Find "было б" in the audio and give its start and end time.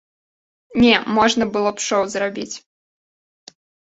1.57-1.85